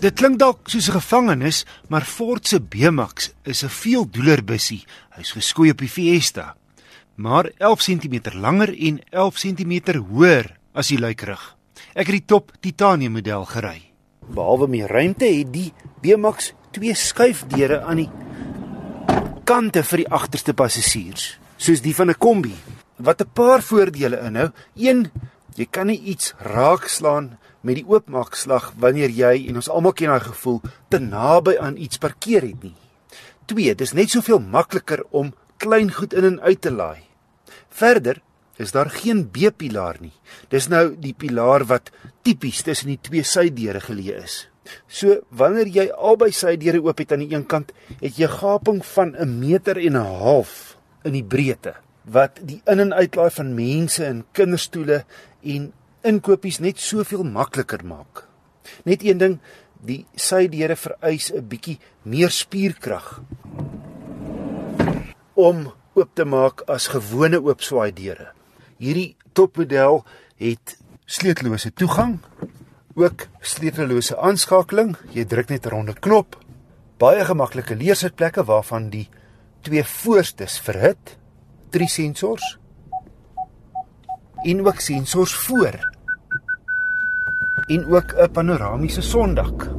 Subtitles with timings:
[0.00, 4.84] Dit klink dalk soos 'n gevangenis, maar Ford se B-Max is 'n veeldoeler bussie.
[5.10, 6.56] Hy's geskoei op die Fiesta,
[7.16, 11.56] maar 11 cm langer en 11 cm hoër as die luikrug.
[11.92, 13.82] Ek het die top titanium model gery.
[14.34, 18.10] Behalwe meer ruimte het die B-Max twee skuifdeure aan die
[19.44, 22.54] kante vir die agterste passasiers, soos die van 'n kombi.
[22.96, 24.50] Wat 'n paar voordele inhou.
[24.76, 25.10] Een,
[25.56, 30.24] jy kan nie iets raakslaan met die oopmaakslag wanneer jy en ons almal ken daai
[30.24, 30.60] gevoel
[30.92, 32.76] te naby aan iets parkeer het nie.
[33.50, 33.74] 2.
[33.74, 37.02] Dis net soveel makliker om klein goed in en uit te laai.
[37.68, 38.22] Verder
[38.60, 40.14] is daar geen B-pilaar nie.
[40.52, 41.90] Dis nou die pilaar wat
[42.22, 44.46] tipies tussen die twee sydeure geleë is.
[44.86, 48.84] So wanneer jy albei sydeure oop het aan die een kant, het jy 'n gaping
[48.84, 51.74] van 'n meter en 'n half in die breedte
[52.10, 55.04] wat die in en uitlaai van mense en kinderstoele
[55.42, 55.72] en
[56.06, 58.24] inkopies net soveel makliker maak.
[58.84, 59.38] Net een ding,
[59.80, 63.22] die sydeure vereis 'n bietjie meer spierkrag
[65.34, 68.32] om oop te maak as gewone oopswaai deure.
[68.78, 70.04] Hierdie topmodel
[70.36, 72.18] het sleutellose toegang,
[72.94, 74.96] ook sleutellose aanskakeling.
[75.12, 76.36] Jy druk net 'n ronde knop.
[76.98, 79.08] Baie gemaklike leersitplekke waarvan die
[79.62, 81.19] twee voorstes verhit,
[81.70, 82.58] drie sensors
[84.42, 85.78] en ook sensors voor
[87.66, 89.70] en ook 'n panoramiese sondak.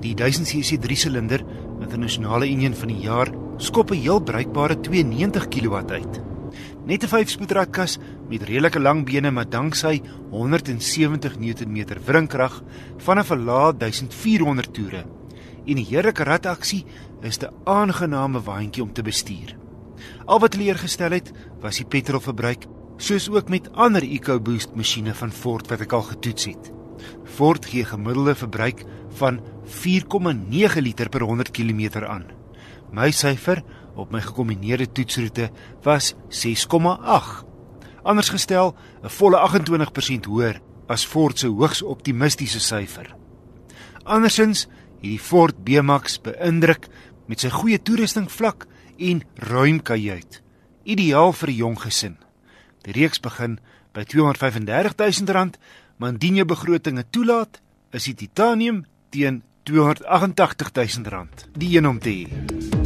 [0.00, 1.44] Die 1000cc 3-silinder
[1.80, 6.25] internasionale enjin van die jaar skop 'n heel bruikbare 92 kW uit.
[6.86, 7.98] Net 'n 5-spoedradkas
[8.30, 12.62] met redelike lang bene maar danksy 170 Nm wringkrag
[12.96, 15.04] vanaf 'n lae 1400 toere.
[15.66, 16.84] En die heerlike radaksie
[17.22, 19.56] is 'n aangename waantjie om te bestuur.
[20.26, 25.32] Al wat leer gestel het, was die petrolverbruik, soos ook met ander EcoBoost masjiene van
[25.32, 26.72] Ford wat ek al getoets het.
[27.24, 32.24] Ford gee gemiddelde verbruik van 4,9 liter per 100 km aan.
[32.92, 33.64] My syfer
[33.96, 35.50] op my gekombineerde toetsroete
[35.82, 37.44] was 6,8.
[38.02, 43.14] Anders gestel, 'n volle 28% hoër as Ford se hoogs optimistiese syfer.
[44.04, 44.66] Andersins
[45.00, 46.86] het die Ford B-Max beïndruk
[47.26, 48.66] met sy goeie toerusting vlak
[48.98, 50.42] en ruim kajuit.
[50.84, 52.16] Ideaal vir 'n jong gesin.
[52.82, 53.58] Die reeks begin
[53.92, 55.50] by R235 000,
[55.96, 61.26] maar indien jou begroting dit toelaat, is die titanium teen R288 000
[61.58, 62.85] die een om te hê.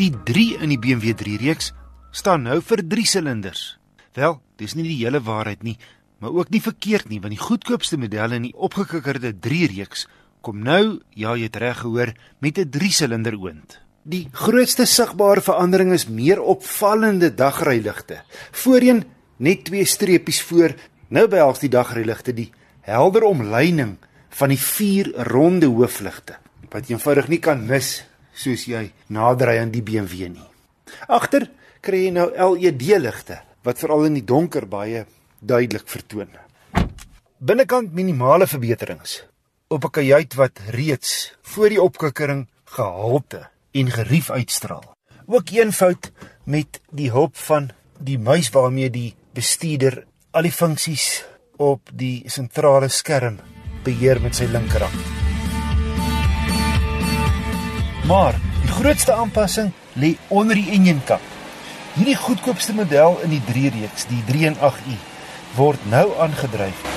[0.00, 1.74] Die 3 in die BMW 3 reeks
[2.16, 3.74] staan nou vir 3 silinders.
[4.16, 5.74] Wel, dis nie die hele waarheid nie,
[6.24, 10.06] maar ook nie verkeerd nie want die goedkoopste modelle in die opgekikkerde 3 reeks
[10.40, 13.76] kom nou, ja jy het reg gehoor, met 'n 3-silinder oond.
[14.02, 18.22] Die grootste sigbare verandering is meer opvallende dagryligte.
[18.52, 19.04] Voorheen
[19.36, 20.74] net twee streepies voor,
[21.08, 22.50] nou behels die dagryligte die
[22.80, 23.98] helder omlyning
[24.30, 26.38] van die vier ronde hoofligte
[26.70, 28.09] wat jy eenvoudig nie kan mis
[28.40, 30.48] soos jy nader aan die BMW nie.
[31.08, 31.48] Agter
[31.84, 35.04] kry jy nou LED ligte wat veral in die donker baie
[35.40, 36.32] duidelik vertoon.
[37.40, 39.22] Binnekant minimale verbeterings
[39.68, 44.94] op 'n kajuit wat reeds voor die opkikkering gehalte en gerief uitstraal.
[45.26, 46.10] Ook eenvoud
[46.44, 51.24] met die hulp van die muis waarmee die bestuurder al die funksies
[51.56, 53.38] op die sentrale skerm
[53.84, 55.19] beheer met sy linkerhand.
[58.10, 58.34] Maar
[58.64, 61.22] die grootste aanpassing lê onder die engine kap.
[61.94, 64.96] Hierdie goedkoopste model in die 3 reeks, die 318i,
[65.54, 66.88] word nou aangedryf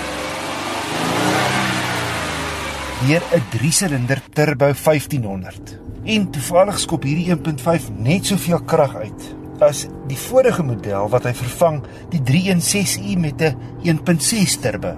[3.03, 5.77] deur 'n 3-silinder turbo 1500.
[6.03, 11.33] En toevallig skop hierdie 1.5 net soveel krag uit as die vorige model wat hy
[11.33, 14.95] vervang, die 316i met 'n 1.6 turbo.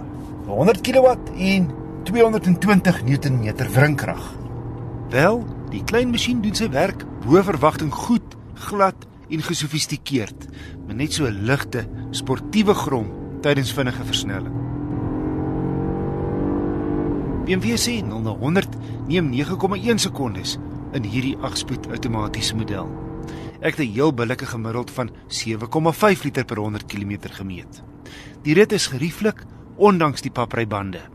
[0.47, 1.71] 100 kW en
[2.03, 4.33] 220 Nm wringkrag.
[5.09, 5.43] Wel,
[5.75, 8.35] die klein masjien doen sy werk bo verwagting goed,
[8.67, 10.47] glad en gesofistikeerd,
[10.87, 13.07] met net so 'n ligte, sportiewe grom
[13.41, 14.55] tydens vinnige versnelling.
[17.45, 18.77] BMW sê 0 na 100
[19.07, 20.57] neem 9,1 sekondes
[20.93, 22.89] in hierdie 8-spoed outomatiese model.
[23.61, 27.83] Ek het 'n heel billike gemiddeld van 7,5 liter per 100 km gemeet.
[28.43, 29.43] Die rit is gerieflik
[29.75, 31.14] ondanks die paprybande.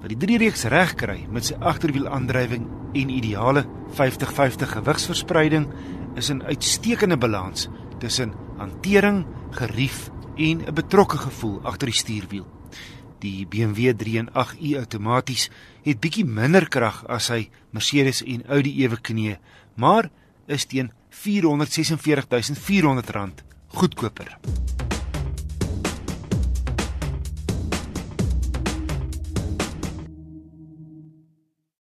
[0.00, 2.64] Wat die 3 reeks reg kry met sy agterwielaandrywing
[2.96, 3.66] en ideale
[3.98, 5.66] 50-50 gewigsverspreiding
[6.16, 7.68] is 'n uitstekende balans
[7.98, 12.46] tussen hantering, gerief en 'n betrokke gevoel agter die stuurwiel.
[13.18, 15.50] Die BMW 3.8i outomaties
[15.82, 19.38] het bietjie minder krag as sy Mercedes en Audi eweknie,
[19.76, 20.10] maar
[20.46, 24.38] is teen R446.400 goedkoper.